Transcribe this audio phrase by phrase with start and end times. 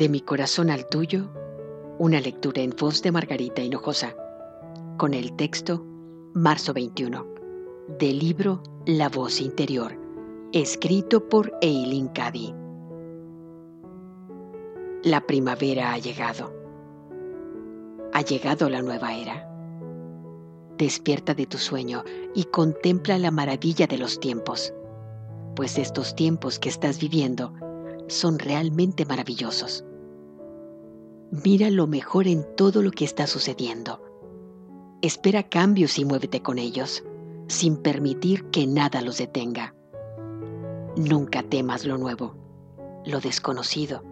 [0.00, 1.28] De mi corazón al tuyo,
[1.98, 4.16] una lectura en voz de Margarita Hinojosa,
[4.96, 5.84] con el texto
[6.32, 7.26] Marzo 21,
[7.98, 9.94] del libro La voz interior,
[10.54, 12.54] escrito por Eileen Cady.
[15.04, 16.50] La primavera ha llegado.
[18.14, 19.46] Ha llegado la nueva era.
[20.78, 22.04] Despierta de tu sueño
[22.34, 24.72] y contempla la maravilla de los tiempos,
[25.54, 27.52] pues estos tiempos que estás viviendo
[28.08, 29.84] son realmente maravillosos.
[31.32, 34.02] Mira lo mejor en todo lo que está sucediendo.
[35.00, 37.04] Espera cambios y muévete con ellos,
[37.46, 39.72] sin permitir que nada los detenga.
[40.96, 42.34] Nunca temas lo nuevo,
[43.06, 44.02] lo desconocido.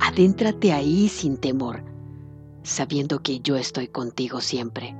[0.00, 1.84] Adéntrate ahí sin temor,
[2.64, 4.96] sabiendo que yo estoy contigo siempre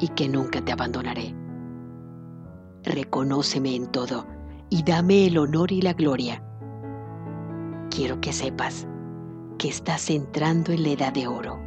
[0.00, 1.34] y que nunca te abandonaré.
[2.84, 4.26] Reconóceme en todo
[4.70, 6.42] y dame el honor y la gloria
[7.90, 8.88] quiero que sepas
[9.58, 11.58] que estás entrando en la edad de oro.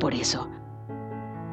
[0.00, 0.48] Por eso,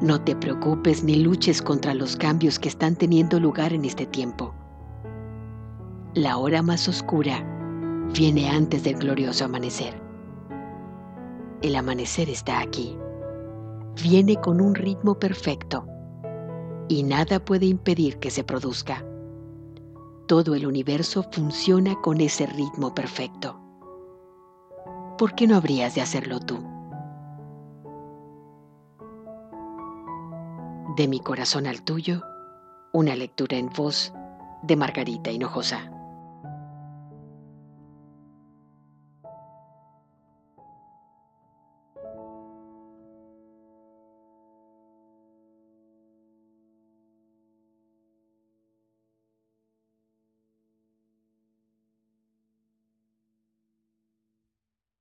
[0.00, 4.54] no te preocupes ni luches contra los cambios que están teniendo lugar en este tiempo.
[6.14, 7.44] La hora más oscura
[8.14, 10.00] viene antes del glorioso amanecer.
[11.62, 12.96] El amanecer está aquí.
[14.02, 15.86] Viene con un ritmo perfecto
[16.88, 19.04] y nada puede impedir que se produzca
[20.30, 23.60] todo el universo funciona con ese ritmo perfecto.
[25.20, 26.56] ¿Por qué no habrías de hacerlo tú?
[30.96, 32.22] De mi corazón al tuyo,
[32.94, 34.14] una lectura en voz
[34.62, 35.99] de Margarita Hinojosa.